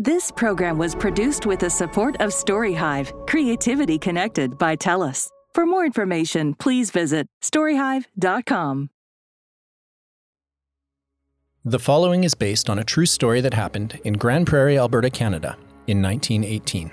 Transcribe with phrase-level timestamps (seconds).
[0.00, 5.28] This program was produced with the support of StoryHive, Creativity Connected by TELUS.
[5.54, 8.90] For more information, please visit storyhive.com.
[11.64, 15.56] The following is based on a true story that happened in Grande Prairie, Alberta, Canada
[15.86, 16.90] in 1918.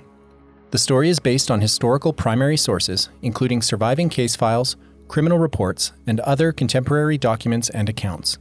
[0.70, 4.76] The story is based on historical primary sources, including surviving case files,
[5.08, 8.38] criminal reports, and other contemporary documents and accounts.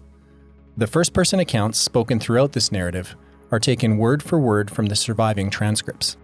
[0.77, 3.17] The first person accounts spoken throughout this narrative
[3.51, 6.17] are taken word for word from the surviving transcripts.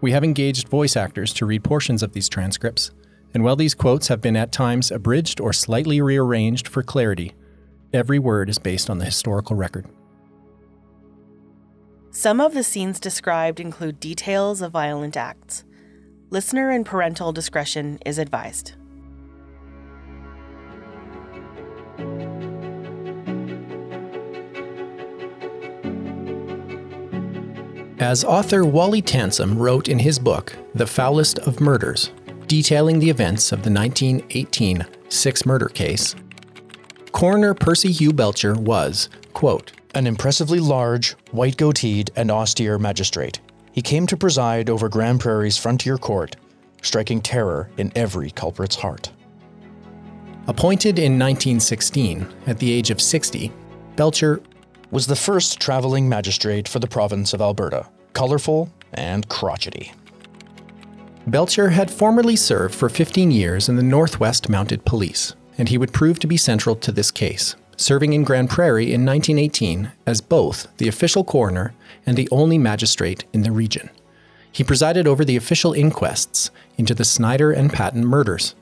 [0.00, 2.90] We have engaged voice actors to read portions of these transcripts,
[3.32, 7.32] and while these quotes have been at times abridged or slightly rearranged for clarity,
[7.92, 9.86] every word is based on the historical record.
[12.10, 15.64] Some of the scenes described include details of violent acts.
[16.30, 18.74] Listener and parental discretion is advised.
[28.04, 32.10] As author Wally Tansum wrote in his book, The Foulest of Murders,
[32.46, 36.14] detailing the events of the 1918 Six Murder case,
[37.12, 43.40] Coroner Percy Hugh Belcher was, quote, an impressively large, white goateed, and austere magistrate.
[43.72, 46.36] He came to preside over Grande Prairie's frontier court,
[46.82, 49.12] striking terror in every culprit's heart.
[50.46, 53.50] Appointed in 1916, at the age of 60,
[53.96, 54.42] Belcher
[54.90, 59.92] was the first traveling magistrate for the province of Alberta, colorful and crotchety.
[61.26, 65.92] Belcher had formerly served for 15 years in the Northwest Mounted Police, and he would
[65.92, 70.68] prove to be central to this case, serving in Grande Prairie in 1918 as both
[70.76, 71.74] the official coroner
[72.06, 73.88] and the only magistrate in the region.
[74.52, 78.54] He presided over the official inquests into the Snyder and Patan murders,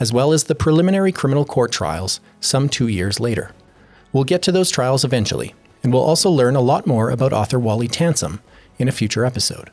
[0.00, 3.52] as well as the preliminary criminal court trials some two years later.
[4.12, 7.58] We'll get to those trials eventually, and we'll also learn a lot more about author
[7.58, 8.40] Wally Tansum
[8.78, 9.70] in a future episode.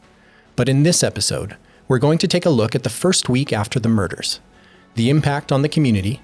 [0.55, 3.79] But in this episode, we're going to take a look at the first week after
[3.79, 4.39] the murders,
[4.95, 6.21] the impact on the community,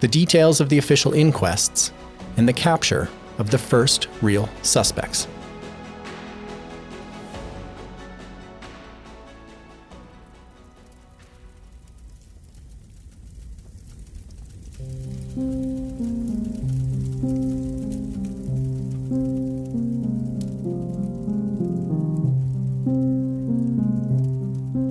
[0.00, 1.92] the details of the official inquests,
[2.36, 3.08] and the capture
[3.38, 5.26] of the first real suspects.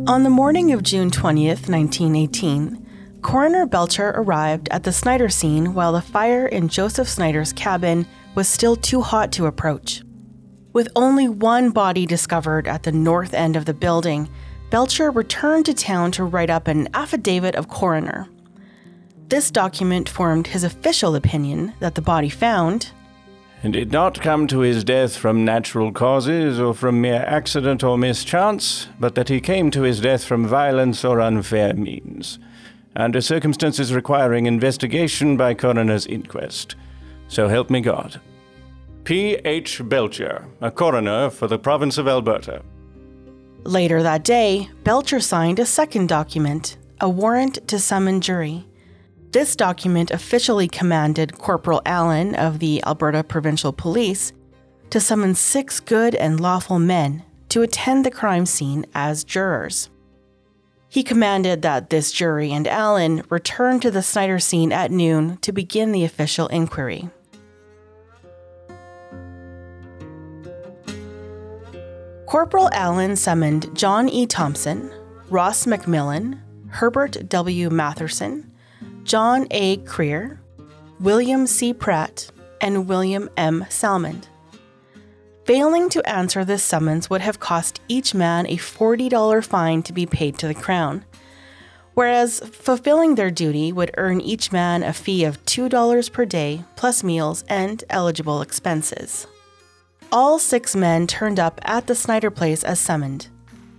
[0.10, 5.94] On the morning of June 20th, 1918, Coroner Belcher arrived at the Snyder scene while
[5.94, 10.02] the fire in Joseph Snyder's cabin was still too hot to approach.
[10.74, 14.28] With only one body discovered at the north end of the building,
[14.72, 18.28] Belcher returned to town to write up an affidavit of coroner.
[19.28, 22.94] This document formed his official opinion that the body found,
[23.62, 27.98] and did not come to his death from natural causes or from mere accident or
[27.98, 32.40] mischance, but that he came to his death from violence or unfair means,
[32.96, 36.76] under circumstances requiring investigation by coroner's inquest.
[37.28, 38.22] So help me God.
[39.04, 39.36] P.
[39.44, 39.82] H.
[39.84, 42.62] Belcher, a coroner for the province of Alberta.
[43.64, 48.66] Later that day, Belcher signed a second document, a warrant to summon jury.
[49.32, 54.34] This document officially commanded Corporal Allen of the Alberta Provincial Police
[54.90, 59.92] to summon six good and lawful men to attend the crime scene as jurors.
[60.88, 65.52] He commanded that this jury and Allen return to the Snyder scene at noon to
[65.52, 67.10] begin the official inquiry.
[72.26, 74.26] Corporal Allen summoned John E.
[74.26, 74.92] Thompson,
[75.30, 77.70] Ross McMillan, Herbert W.
[77.70, 78.49] Matherson,
[79.10, 79.78] John A.
[79.78, 80.38] Creer,
[81.00, 81.74] William C.
[81.74, 82.30] Pratt,
[82.62, 83.66] and William M.
[83.68, 84.26] Salmond.
[85.46, 90.06] Failing to answer this summons would have cost each man a $40 fine to be
[90.06, 91.06] paid to the Crown,
[91.96, 97.04] whereas fulfilling their duty would earn each man a fee of $2 per day plus
[97.04, 99.26] meals and eligible expenses.
[100.12, 103.30] All six men turned up at the Snyder place as summoned,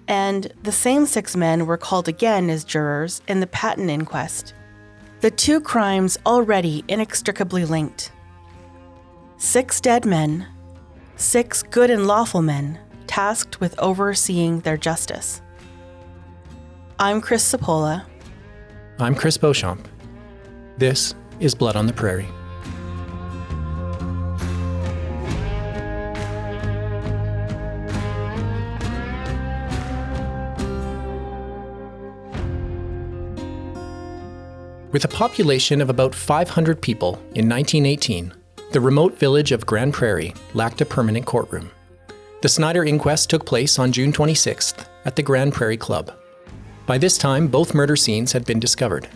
[0.08, 4.54] and the same six men were called again as jurors in the Patan inquest
[5.20, 8.10] the two crimes already inextricably linked.
[9.36, 10.46] Six dead men,
[11.16, 15.42] six good and lawful men tasked with overseeing their justice.
[16.98, 18.04] I'm Chris Sapola.
[18.98, 19.86] I'm Chris Beauchamp.
[20.78, 22.28] This is Blood on the Prairie.
[34.92, 38.34] With a population of about 500 people in 1918,
[38.72, 41.70] the remote village of Grande Prairie lacked a permanent courtroom.
[42.42, 46.12] The Snyder inquest took place on June 26th at the Grande Prairie Club.
[46.86, 49.08] By this time, both murder scenes had been discovered.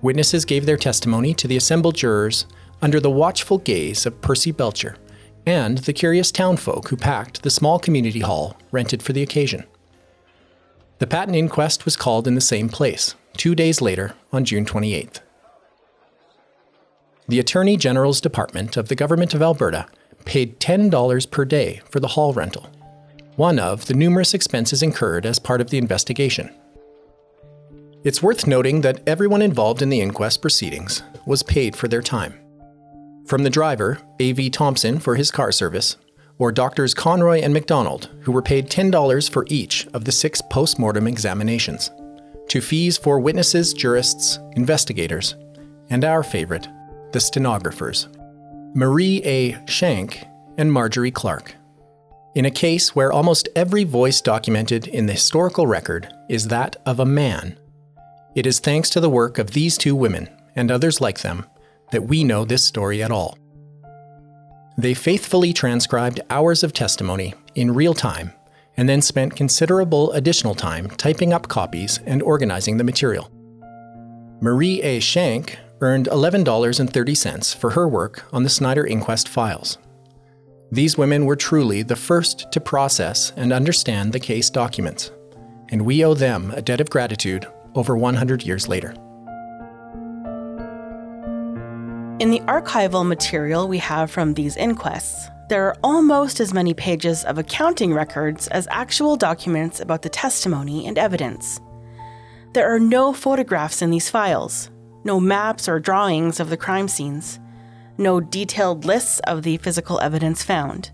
[0.00, 2.46] Witnesses gave their testimony to the assembled jurors
[2.80, 4.96] under the watchful gaze of Percy Belcher
[5.44, 9.64] and the curious townfolk who packed the small community hall rented for the occasion.
[11.00, 15.20] The Patan inquest was called in the same place, two days later on June 28th.
[17.28, 19.86] The Attorney General's Department of the Government of Alberta
[20.24, 22.68] paid $10 per day for the hall rental,
[23.36, 26.50] one of the numerous expenses incurred as part of the investigation.
[28.02, 32.34] It's worth noting that everyone involved in the inquest proceedings was paid for their time.
[33.26, 34.50] From the driver, A.V.
[34.50, 35.96] Thompson, for his car service,
[36.38, 40.78] or doctors Conroy and McDonald, who were paid $10 for each of the six post
[40.78, 41.90] mortem examinations,
[42.50, 45.36] to fees for witnesses, jurists, investigators,
[45.88, 46.68] and our favorite,
[47.12, 48.08] the stenographers,
[48.74, 49.56] Marie A.
[49.66, 50.26] Shank
[50.58, 51.54] and Marjorie Clark.
[52.34, 56.98] In a case where almost every voice documented in the historical record is that of
[56.98, 57.56] a man,
[58.34, 61.46] it is thanks to the work of these two women and others like them
[61.92, 63.38] that we know this story at all.
[64.76, 68.32] They faithfully transcribed hours of testimony in real time
[68.80, 73.30] and then spent considerable additional time typing up copies and organizing the material.
[74.40, 75.00] Marie A.
[75.00, 79.76] Shank earned $11.30 for her work on the Snyder inquest files.
[80.72, 85.12] These women were truly the first to process and understand the case documents,
[85.68, 88.92] and we owe them a debt of gratitude over 100 years later.
[92.18, 97.24] In the archival material we have from these inquests, there are almost as many pages
[97.24, 101.60] of accounting records as actual documents about the testimony and evidence.
[102.52, 104.70] There are no photographs in these files,
[105.02, 107.40] no maps or drawings of the crime scenes,
[107.98, 110.92] no detailed lists of the physical evidence found.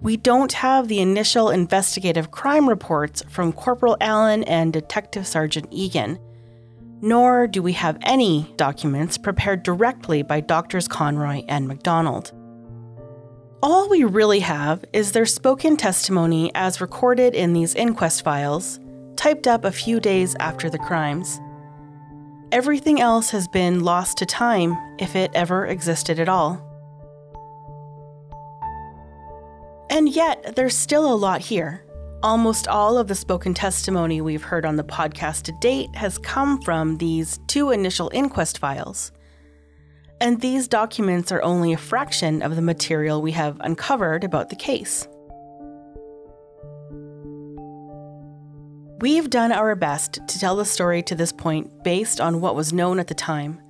[0.00, 6.20] We don't have the initial investigative crime reports from Corporal Allen and Detective Sergeant Egan,
[7.02, 12.37] nor do we have any documents prepared directly by Doctors Conroy and McDonald.
[13.60, 18.78] All we really have is their spoken testimony as recorded in these inquest files,
[19.16, 21.40] typed up a few days after the crimes.
[22.52, 26.64] Everything else has been lost to time, if it ever existed at all.
[29.90, 31.84] And yet, there's still a lot here.
[32.22, 36.62] Almost all of the spoken testimony we've heard on the podcast to date has come
[36.62, 39.10] from these two initial inquest files.
[40.20, 44.56] And these documents are only a fraction of the material we have uncovered about the
[44.56, 45.06] case.
[49.00, 52.72] We've done our best to tell the story to this point based on what was
[52.72, 53.60] known at the time.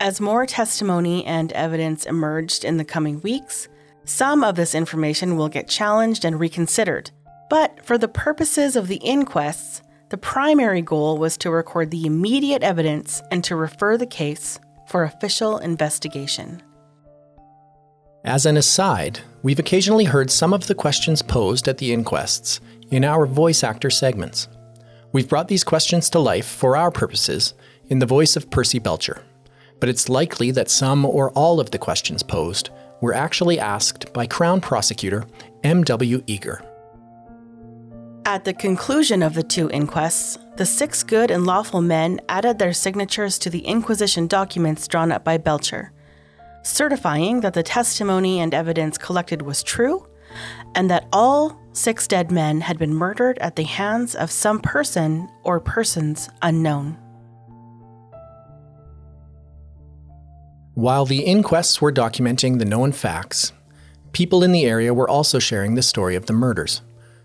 [0.00, 3.68] As more testimony and evidence emerged in the coming weeks,
[4.04, 7.10] some of this information will get challenged and reconsidered
[7.48, 12.62] but for the purposes of the inquests, the primary goal was to record the immediate
[12.62, 16.62] evidence and to refer the case for official investigation.
[18.24, 22.60] As an aside, we've occasionally heard some of the questions posed at the inquests
[22.90, 24.48] in our voice actor segments.
[25.12, 27.54] We've brought these questions to life for our purposes
[27.88, 29.22] in the voice of Percy Belcher,
[29.78, 34.26] but it's likely that some or all of the questions posed were actually asked by
[34.26, 35.24] Crown Prosecutor
[35.62, 36.22] M.W.
[36.26, 36.62] Eager.
[38.24, 42.72] At the conclusion of the two inquests, the six good and lawful men added their
[42.72, 45.92] signatures to the Inquisition documents drawn up by Belcher,
[46.62, 50.06] certifying that the testimony and evidence collected was true
[50.74, 55.28] and that all six dead men had been murdered at the hands of some person
[55.44, 56.96] or persons unknown.
[60.74, 63.52] While the inquests were documenting the known facts,
[64.12, 66.82] people in the area were also sharing the story of the murders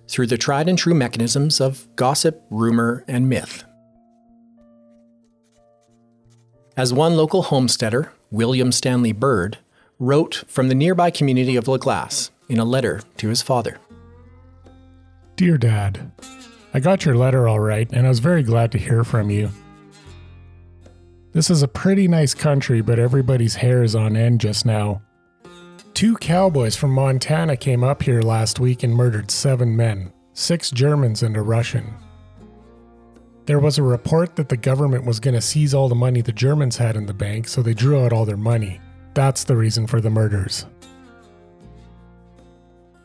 [0.08, 3.64] through the tried and true mechanisms of gossip, rumor, and myth.
[6.78, 9.58] As one local homesteader, William Stanley Bird,
[10.00, 13.78] wrote from the nearby community of La Glace in a letter to his father
[15.36, 16.12] Dear Dad,
[16.74, 19.50] I got your letter all right, and I was very glad to hear from you.
[21.34, 25.02] This is a pretty nice country, but everybody's hair is on end just now.
[25.94, 31.22] Two cowboys from Montana came up here last week and murdered seven men, six Germans
[31.22, 31.94] and a Russian.
[33.46, 36.32] There was a report that the government was going to seize all the money the
[36.32, 38.80] Germans had in the bank, so they drew out all their money.
[39.14, 40.66] That's the reason for the murders.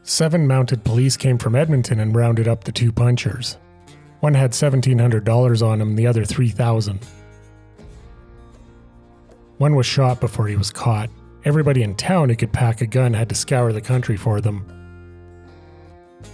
[0.04, 3.56] Seven mounted police came from Edmonton and rounded up the two punchers.
[4.20, 7.04] One had $1,700 on him, the other 3000
[9.58, 11.10] One was shot before he was caught.
[11.46, 14.66] Everybody in town who could pack a gun had to scour the country for them.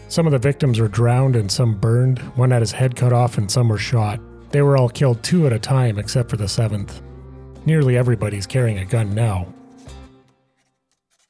[0.09, 2.19] Some of the victims were drowned and some burned.
[2.35, 4.21] One had his head cut off and some were shot.
[4.53, 7.03] They were all killed two at a time except for the seventh.
[7.67, 9.53] Nearly everybody's carrying a gun now.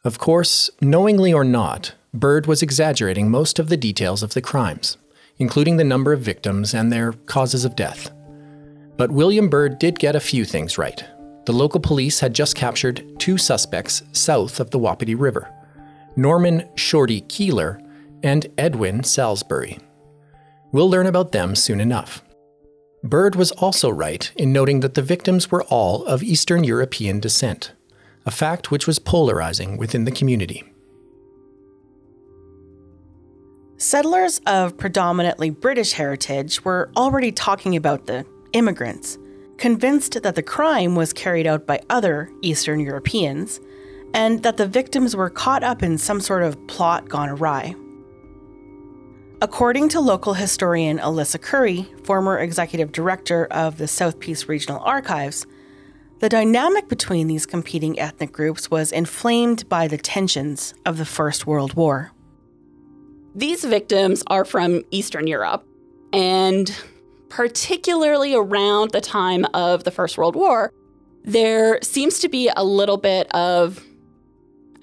[0.05, 4.97] Of course, knowingly or not, Bird was exaggerating most of the details of the crimes,
[5.39, 8.13] including the number of victims and their causes of death.
[8.97, 11.05] But William Bird did get a few things right.
[11.45, 15.53] The local police had just captured two suspects south of the Wapiti River
[16.15, 17.81] Norman Shorty Keeler
[18.23, 19.79] and Edwin Salisbury.
[20.71, 22.23] We'll learn about them soon enough.
[23.03, 27.73] Bird was also right in noting that the victims were all of Eastern European descent,
[28.25, 30.63] a fact which was polarizing within the community.
[33.77, 39.19] Settlers of predominantly British heritage were already talking about the immigrants,
[39.63, 43.61] convinced that the crime was carried out by other Eastern Europeans,
[44.13, 47.73] and that the victims were caught up in some sort of plot gone awry.
[49.41, 55.47] According to local historian Alyssa Currie, former executive director of the South Peace Regional Archives,
[56.19, 61.47] the dynamic between these competing ethnic groups was inflamed by the tensions of the First
[61.47, 62.11] World War.
[63.37, 65.65] These victims are from Eastern Europe,
[66.13, 66.77] and
[67.33, 70.71] particularly around the time of the First World War,
[71.25, 73.83] there seems to be a little bit of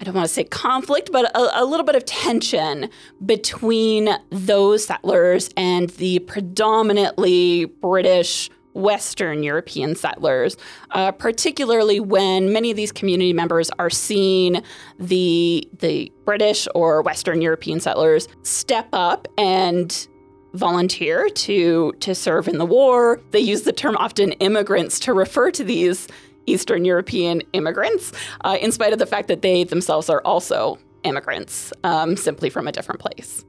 [0.00, 2.88] I don't want to say conflict, but a, a, little bit of tension
[3.26, 10.56] between those settlers and the predominantly British Western European settlers,
[10.92, 14.62] uh, particularly when many of these community members are seeing
[14.98, 20.08] the the British or Western European settlers step up and
[20.54, 23.20] volunteer to to serve in the war.
[23.30, 26.08] They use the term often immigrants to refer to these
[26.46, 31.72] Eastern European immigrants, uh, in spite of the fact that they themselves are also immigrants,
[31.84, 33.44] um, simply from a different place.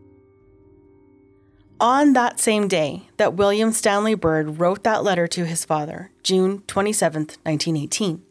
[1.80, 6.62] On that same day that William Stanley Bird wrote that letter to his father, June
[6.68, 8.22] 27, 1918,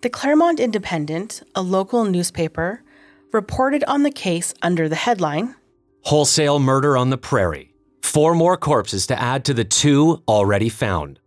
[0.00, 2.84] the Clairmont Independent, a local newspaper,
[3.32, 5.56] reported on the case under the headline
[6.02, 7.74] Wholesale Murder on the Prairie.
[8.02, 11.20] Four more corpses to add to the two already found.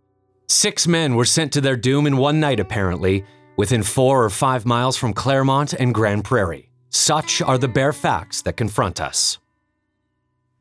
[0.48, 3.24] Six men were sent to their doom in one night, apparently,
[3.56, 6.68] within four or five miles from Clairmont and Grande Prairie.
[6.90, 9.38] Such are the bare facts that confront us.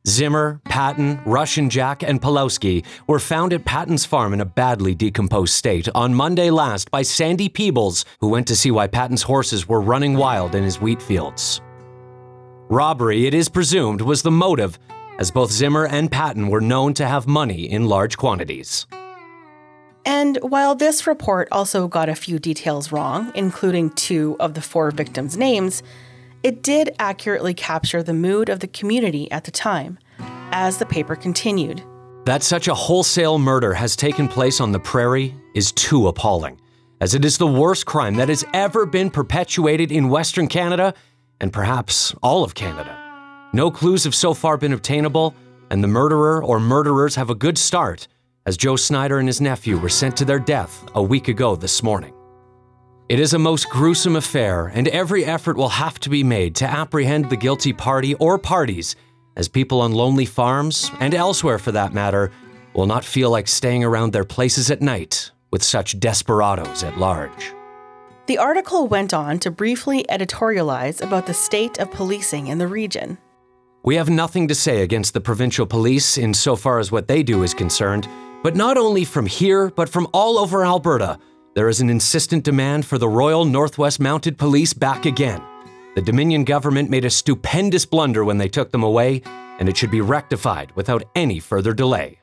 [0.07, 5.53] Zimmer, Patan, Russian Jack, and Pulowski were found at Patan's farm in a badly decomposed
[5.53, 9.81] state on Monday last by Sandy Peebles, who went to see why Patan's horses were
[9.81, 11.61] running wild in his wheat fields.
[12.69, 14.79] Robbery, it is presumed, was the motive,
[15.19, 18.87] as both Zimmer and Patan were known to have money in large quantities.
[20.05, 24.89] And while this report also got a few details wrong, including two of the four
[24.91, 25.83] victims' names,
[26.43, 29.99] it did accurately capture the mood of the community at the time,
[30.51, 31.83] as the paper continued.
[32.25, 36.59] That such a wholesale murder has taken place on the prairie is too appalling,
[36.99, 40.93] as it is the worst crime that has ever been perpetuated in Western Canada
[41.39, 43.00] and perhaps all of Canada.
[43.53, 45.35] No clues have so far been obtainable,
[45.69, 48.07] and the murderer or murderers have a good start
[48.45, 51.83] as Joe Snyder and his nephew were sent to their death a week ago this
[51.83, 52.13] morning.
[53.09, 56.65] It is a most gruesome affair, and every effort will have to be made to
[56.65, 58.95] apprehend the guilty party or parties,
[59.35, 62.31] as people on lonely farms, and elsewhere for that matter,
[62.73, 67.53] will not feel like staying around their places at night with such desperados at large.
[68.27, 73.17] The article went on to briefly editorialize about the state of policing in the region.
[73.83, 77.55] We have nothing to say against the provincial police insofar as what they do is
[77.55, 78.07] concerned,
[78.43, 81.17] but not only from here, but from all over Alberta,
[81.55, 85.41] there is an insistent demand for the Royal Northwest Mounted Police back again.
[85.95, 89.23] The Dominion government made a stupendous blunder when they took them away,
[89.59, 92.20] and it should be rectified without any further delay.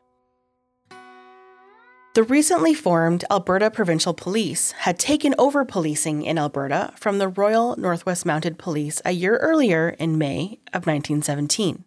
[2.15, 7.77] The recently formed Alberta Provincial Police had taken over policing in Alberta from the Royal
[7.77, 11.85] Northwest Mounted Police a year earlier in May of 1917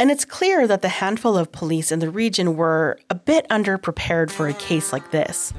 [0.00, 4.30] and it's clear that the handful of police in the region were a bit underprepared
[4.30, 5.52] for a case like this.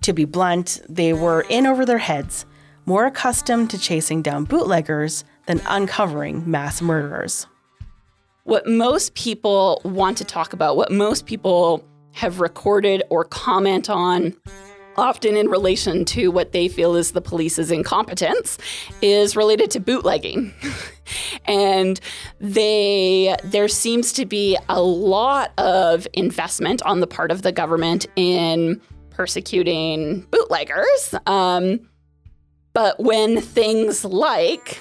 [0.00, 2.44] To be blunt, they were in over their heads,
[2.86, 7.46] more accustomed to chasing down bootleggers than uncovering mass murderers.
[8.44, 14.34] What most people want to talk about, what most people have recorded or comment on
[14.96, 18.58] often in relation to what they feel is the police's incompetence,
[19.02, 20.52] is related to bootlegging.
[21.46, 22.00] and
[22.38, 28.06] they there seems to be a lot of investment on the part of the government
[28.14, 31.14] in persecuting bootleggers.
[31.26, 31.88] Um,
[32.72, 34.80] but when things like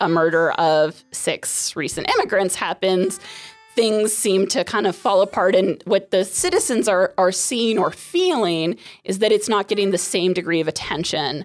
[0.00, 3.20] a murder of six recent immigrants happens,
[3.74, 5.54] things seem to kind of fall apart.
[5.54, 9.98] And what the citizens are, are seeing or feeling is that it's not getting the
[9.98, 11.44] same degree of attention.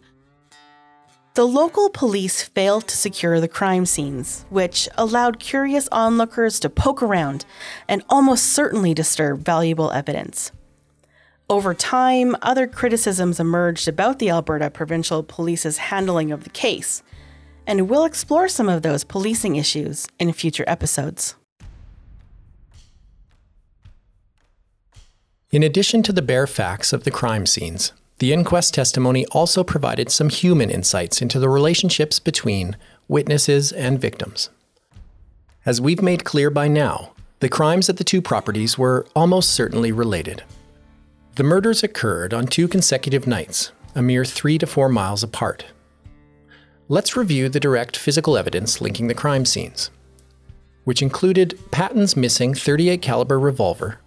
[1.36, 7.02] The local police failed to secure the crime scenes, which allowed curious onlookers to poke
[7.02, 7.46] around
[7.88, 10.52] and almost certainly disturb valuable evidence.
[11.50, 17.02] Over time, other criticisms emerged about the Alberta Provincial Police's handling of the case,
[17.66, 21.36] and we'll explore some of those policing issues in future episodes.
[25.52, 30.10] In addition to the bare facts of the crime scenes, the inquest testimony also provided
[30.10, 32.76] some human insights into the relationships between
[33.08, 34.50] witnesses and victims.
[35.66, 39.92] As we've made clear by now, the crimes at the two properties were almost certainly
[39.92, 40.44] related.
[41.36, 45.66] The murders occurred on two consecutive nights, a mere three to four miles apart.
[46.90, 49.90] Let's review the direct physical evidence linking the crime scenes,
[50.84, 54.00] which included Patan's missing 38 caliber revolver,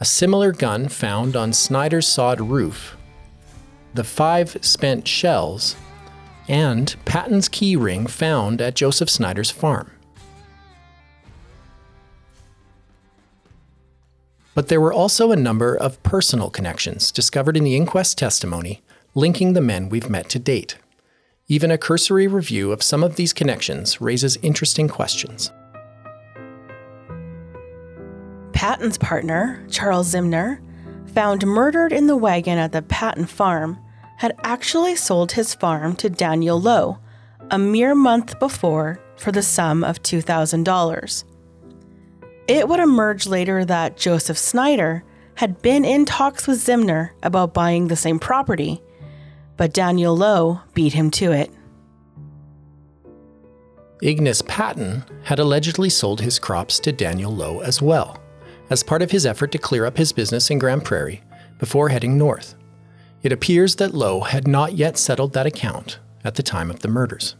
[0.00, 2.96] a similar gun found on Snyder's sod roof
[3.94, 5.74] the five spent shells,
[6.46, 9.90] and Patan's key ring found at Joseph Snyder's farm.
[14.54, 18.82] But there were also a number of personal connections discovered in the inquest testimony
[19.14, 20.76] linking the men we've met to date.
[21.50, 25.50] Even a cursory review of some of these connections raises interesting questions.
[28.52, 30.60] Patan's partner, Charles Zimner,
[31.14, 33.78] found murdered in the wagon at the Patan farm,
[34.18, 36.98] had actually sold his farm to Daniel Lough
[37.50, 41.24] a mere month before for the sum of $2,000.
[42.46, 45.02] It would emerge later that Joseph Snyder
[45.36, 48.82] had been in talks with Zimner about buying the same property,
[49.58, 51.50] but Daniel Lough beat him to it.
[54.00, 58.22] Ignace Patan had allegedly sold his crops to Daniel Lough as well
[58.70, 61.22] as part of his effort to clear up his business in Grande Prairie
[61.58, 62.54] before heading north.
[63.22, 66.88] It appears that Lough had not yet settled that account at the time of the
[66.88, 67.34] murders.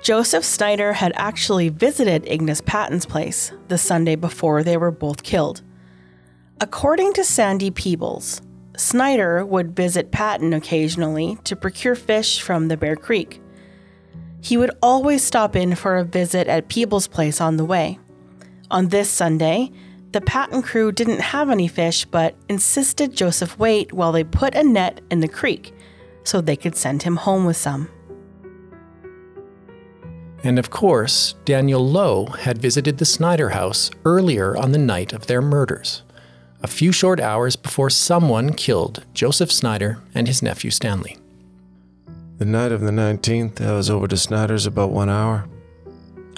[0.00, 5.62] Joseph Snyder had actually visited Ignace Patan's place the Sunday before they were both killed.
[6.60, 8.40] According to Sandy Peebles,
[8.78, 13.42] Snyder would visit Patan occasionally to procure fish from the Bear Creek.
[14.40, 17.98] He would always stop in for a visit at Peebles' place on the way.
[18.70, 19.72] On this Sunday,
[20.12, 24.62] the Patan crew didn't have any fish but insisted Joseph wait while they put a
[24.62, 25.74] net in the creek
[26.22, 27.88] so they could send him home with some.
[30.44, 35.26] And of course, Daniel Lough had visited the Snyder house earlier on the night of
[35.26, 36.04] their murders,
[36.60, 41.16] a few short hours before someone killed Joseph Snyder and his nephew Stanley.
[42.38, 45.48] The night of the 19th, I was over to Snyder's about one hour.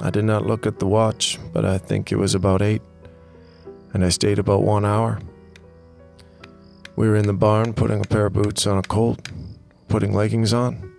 [0.02, 2.82] I did not look at the watch, but I think it was about eight,
[3.92, 5.20] and I stayed about one hour.
[6.96, 9.28] We were in the barn putting a pair of boots on a colt,
[9.88, 10.90] putting leggings on,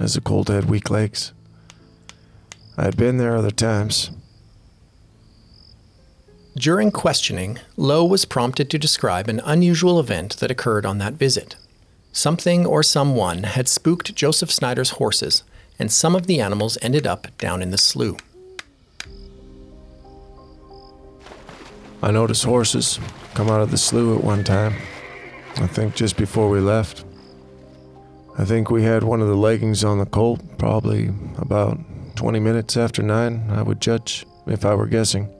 [0.00, 1.32] as the colt had weak legs.
[2.78, 4.10] I had been there other times.
[6.56, 11.54] During questioning, Lough was prompted to describe an unusual event that occurred on that visit.
[12.12, 15.42] Something or someone had spooked Joseph Snyder's horses,
[15.78, 18.16] and some of the animals ended up down in the slough.
[22.02, 22.98] I noticed horses
[23.34, 24.76] come out of the slough at one time.
[25.56, 27.04] I think just before we left.
[28.38, 31.78] I think we had one of the leggings on the colt probably about
[32.16, 35.35] 20 minutes after 9, I would judge, if I were guessing.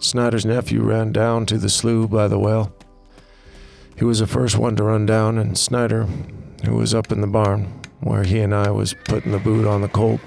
[0.00, 2.72] Snyder's nephew ran down to the slough by the well.
[3.96, 6.04] He was the first one to run down, and Snyder,
[6.64, 9.80] who was up in the barn where he and I was putting the boot on
[9.80, 10.20] the colt,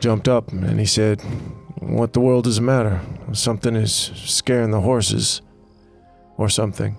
[0.00, 1.20] jumped up and he said,
[1.80, 3.00] What the world is the matter?
[3.32, 5.42] Something is scaring the horses,
[6.36, 6.96] or something.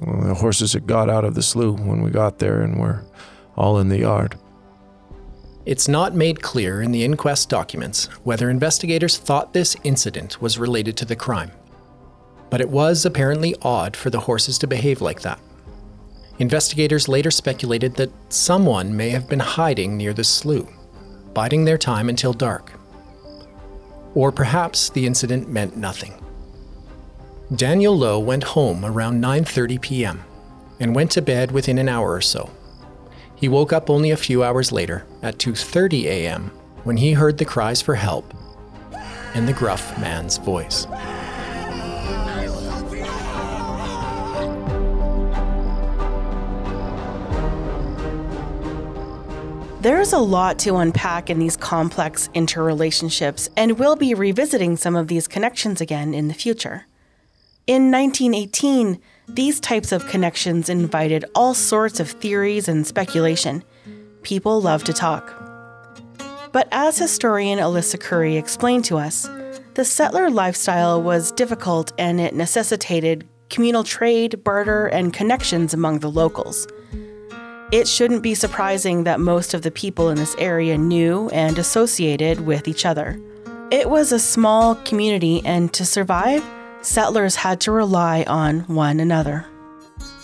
[0.00, 3.04] Well, the horses had got out of the slough when we got there and were
[3.56, 4.36] all in the yard.
[5.64, 10.96] It's not made clear in the inquest documents whether investigators thought this incident was related
[10.96, 11.52] to the crime.
[12.50, 15.38] But it was apparently odd for the horses to behave like that.
[16.40, 20.68] Investigators later speculated that someone may have been hiding near the slough,
[21.32, 22.72] biding their time until dark.
[24.14, 26.14] Or perhaps the incident meant nothing.
[27.54, 30.24] Daniel Lough went home around 9:30 p.m.
[30.80, 32.50] and went to bed within an hour or so.
[33.42, 36.52] He woke up only a few hours later at 2:30 a.m.
[36.84, 38.32] when he heard the cries for help
[39.34, 40.86] and the gruff man's voice.
[49.80, 55.08] There's a lot to unpack in these complex interrelationships, and we'll be revisiting some of
[55.08, 56.86] these connections again in the future.
[57.66, 59.00] In 1918,
[59.34, 63.64] these types of connections invited all sorts of theories and speculation.
[64.22, 65.32] People love to talk.
[66.52, 69.28] But as historian Alyssa Currie explained to us,
[69.74, 76.10] the settler lifestyle was difficult and it necessitated communal trade, barter, and connections among the
[76.10, 76.66] locals.
[77.72, 82.40] It shouldn't be surprising that most of the people in this area knew and associated
[82.40, 83.18] with each other.
[83.70, 86.44] It was a small community, and to survive,
[86.82, 89.46] settlers had to rely on one another.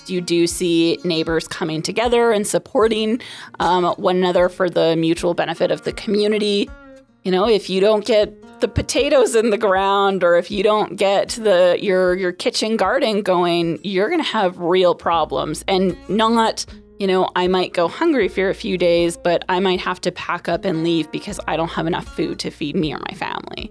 [0.06, 3.20] You do see neighbors coming together and supporting
[3.60, 6.70] um, one another for the mutual benefit of the community.
[7.24, 10.96] You know, if you don't get the potatoes in the ground or if you don't
[10.96, 16.64] get the your your kitchen garden going, you're going to have real problems and not
[16.98, 20.10] you know, I might go hungry for a few days, but I might have to
[20.10, 23.14] pack up and leave because I don't have enough food to feed me or my
[23.16, 23.70] family.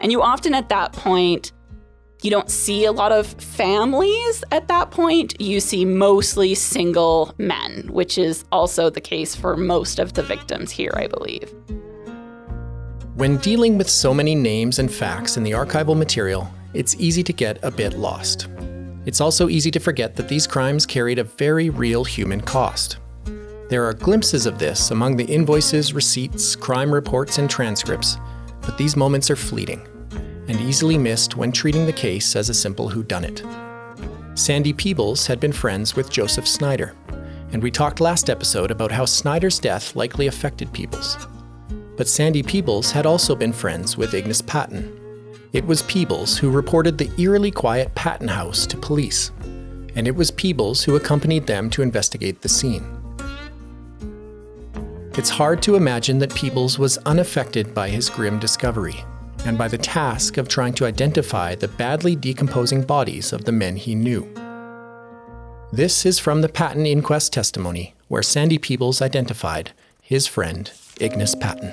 [0.00, 1.52] And you often at that point,
[2.26, 5.40] you don't see a lot of families at that point.
[5.40, 10.72] You see mostly single men, which is also the case for most of the victims
[10.72, 11.54] here, I believe.
[13.14, 17.32] When dealing with so many names and facts in the archival material, it's easy to
[17.32, 18.48] get a bit lost.
[19.04, 22.96] It's also easy to forget that these crimes carried a very real human cost.
[23.68, 28.16] There are glimpses of this among the invoices, receipts, crime reports, and transcripts,
[28.62, 29.86] but these moments are fleeting
[30.48, 33.42] and easily missed when treating the case as a simple whodunit.
[34.38, 36.94] Sandy Peebles had been friends with Joseph Snyder,
[37.52, 41.16] and we talked last episode about how Snyder's death likely affected Peebles.
[41.96, 44.96] But Sandy Peebles had also been friends with Ignace Patan,
[45.56, 49.30] it was Peebles who reported the eerily quiet Patan house to police,
[49.94, 52.84] and it was Peebles who accompanied them to investigate the scene.
[55.16, 59.02] It's hard to imagine that Peebles was unaffected by his grim discovery
[59.46, 63.76] and by the task of trying to identify the badly decomposing bodies of the men
[63.76, 64.28] he knew.
[65.72, 71.72] This is from the Patan inquest testimony, where Sandy Peebles identified his friend, Ignace Patan.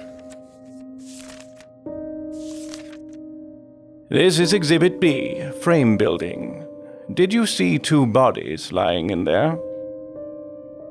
[4.10, 6.68] This is Exhibit B, frame building.
[7.12, 9.58] Did you see two bodies lying in there?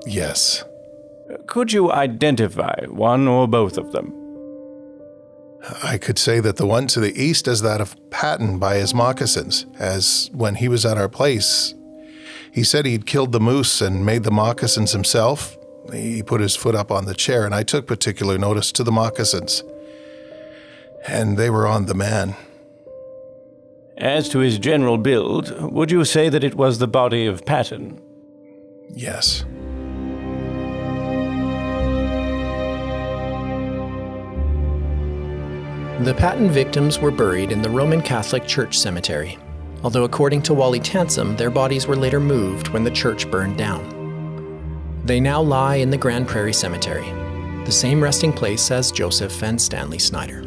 [0.05, 0.65] Yes.
[1.47, 4.22] Could you identify one or both of them?
[5.83, 8.95] I could say that the one to the east is that of Patan by his
[8.95, 11.75] moccasins, as when he was at our place,
[12.53, 15.57] he said he'd killed the moose and made the moccasins himself.
[15.93, 18.93] He put his foot up on the chair, and I took particular notice to the
[18.93, 19.63] moccasins.
[21.07, 22.37] And they were on the man.
[23.97, 28.01] As to his general build, would you say that it was the body of Patan?
[28.91, 29.45] Yes.
[36.01, 39.39] The Patan victims were buried in the Roman Catholic Church Cemetery,
[39.85, 45.03] although according to Wally Tansom, their bodies were later moved when the church burned down.
[45.05, 47.07] They now lie in the Grande Prairie Cemetery,
[47.65, 50.41] the same resting place as Joseph and Stanley Snyder.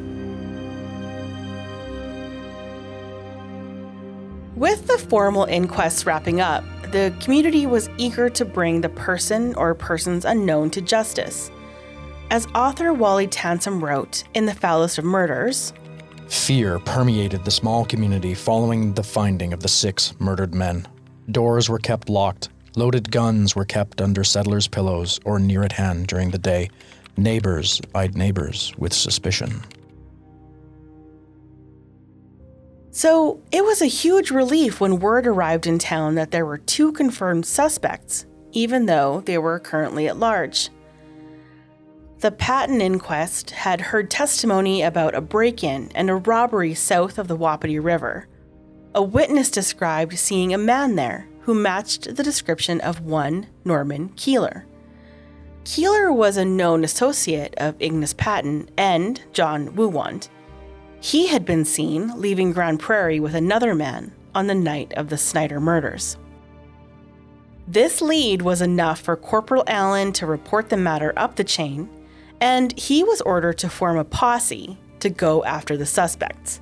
[4.55, 9.75] With the formal inquests wrapping up, the community was eager to bring the person or
[9.75, 11.51] persons unknown to justice.
[12.31, 15.73] As author Wally Tansom wrote in The Foulest of Murders,
[16.27, 20.87] Fear permeated the small community following the finding of the six murdered men.
[21.31, 26.07] Doors were kept locked, loaded guns were kept under settlers' pillows or near at hand
[26.07, 26.69] during the day.
[27.15, 29.61] Neighbors eyed neighbors with suspicion.
[32.89, 36.91] So it was a huge relief when word arrived in town that there were two
[36.91, 40.69] confirmed suspects, even though they were currently at large.
[42.19, 47.27] The Patan inquest had heard testimony about a break in and a robbery south of
[47.27, 48.27] the Wapiti River.
[48.93, 54.65] A witness described seeing a man there who matched the description of one Norman Keeler.
[55.65, 60.29] Keeler was a known associate of Ignace Patan and John Woowand,
[61.05, 65.19] he had been seen leaving Grande Prairie with another man on the night of the
[65.19, 66.17] Snyder murders.
[67.67, 71.87] This lead was enough for Corporal Allen to report the matter up the chain,
[72.45, 76.61] and he was ordered to form a posse to go after the suspects.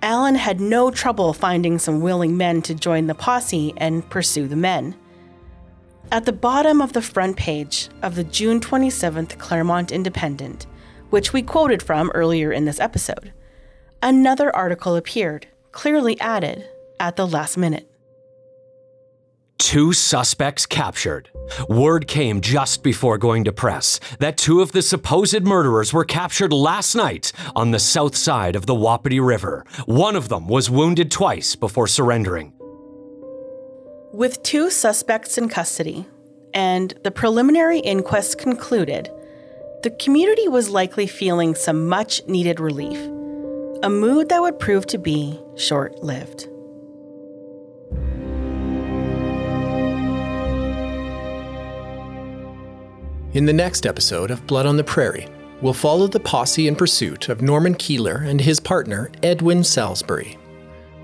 [0.00, 4.54] Allen had no trouble finding some willing men to join the posse and pursue the
[4.54, 4.94] men.
[6.12, 10.68] At the bottom of the front page of the June 27th Clairmont Independent,
[11.10, 13.32] which we quoted from earlier in this episode,
[14.04, 16.64] another article appeared, clearly added
[17.00, 17.91] at the last minute.
[19.62, 21.30] Two suspects captured.
[21.68, 26.52] Word came just before going to press that two of the supposed murderers were captured
[26.52, 29.64] last night on the south side of the Wapiti River.
[29.86, 32.52] One of them was wounded twice before surrendering.
[34.12, 36.06] With two suspects in custody
[36.52, 39.10] and the preliminary inquest concluded,
[39.84, 42.98] the community was likely feeling some much needed relief,
[43.84, 46.48] a mood that would prove to be short lived.
[53.34, 55.26] In the next episode of Blood on the Prairie,
[55.62, 60.36] we'll follow the posse in pursuit of Norman Keeler and his partner, Edwin Salisbury.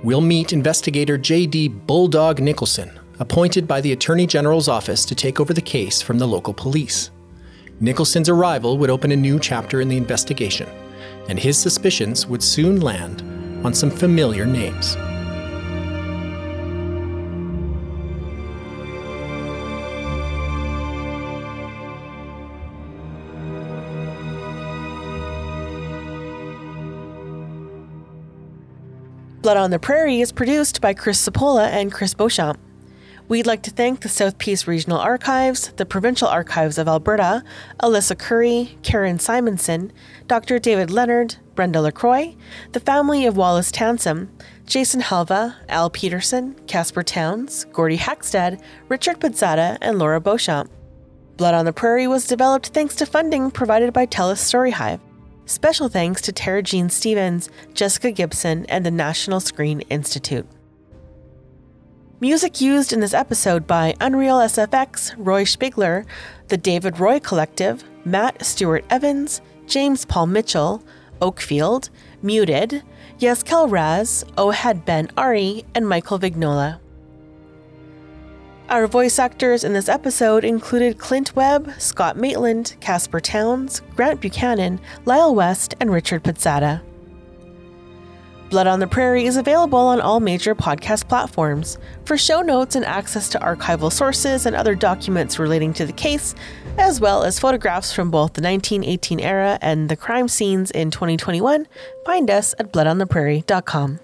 [0.02, 1.68] We'll meet investigator J.D.
[1.68, 6.28] Bulldog Nicholson, appointed by the Attorney General's office to take over the case from the
[6.28, 7.10] local police.
[7.80, 10.68] Nicholson's arrival would open a new chapter in the investigation,
[11.30, 13.22] and his suspicions would soon land
[13.64, 14.98] on some familiar names.
[29.48, 32.60] Blood on the Prairie is produced by Chris Sapola and Chris Beauchamp.
[33.28, 37.42] We'd like to thank the South Peace Regional Archives, the Provincial Archives of Alberta,
[37.82, 39.90] Alyssa Currie, Karen Simonson,
[40.26, 40.58] Dr.
[40.58, 42.36] David Leonard, Brenda LaCroix,
[42.72, 44.28] the family of Wallace Tansom,
[44.66, 50.70] Jason Helva, Al Peterson, Casper Towns, Gordy Hackstead, Richard Pizzata, and Laura Beauchamp.
[51.38, 55.00] Blood on the Prairie was developed thanks to funding provided by TELUS Storyhive.
[55.48, 60.46] Special thanks to Tara Jean Stevens, Jessica Gibson, and the National Screen Institute.
[62.20, 66.04] Music used in this episode by Unreal SFX, Roy Spigler,
[66.48, 70.82] the David Roy Collective, Matt Stewart Evans, James Paul Mitchell,
[71.22, 71.88] Oakfield,
[72.20, 72.82] Muted,
[73.18, 76.78] Yehezkel Raz, Ohad Ben Ari, and Michael Vignola.
[78.68, 84.78] Our voice actors in this episode included Clint Webb, Scott Maitland, Casper Towns, Grant Buchanan,
[85.06, 86.82] Lyle West, and Richard Pizzata.
[88.50, 91.78] Blood on the Prairie is available on all major podcast platforms.
[92.04, 96.34] For show notes and access to archival sources and other documents relating to the case,
[96.76, 101.66] as well as photographs from both the 1918 era and the crime scenes in 2021,
[102.04, 104.00] find us at bloodontheprairie.com.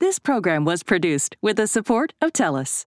[0.00, 2.84] This program was produced with the support of TELUS.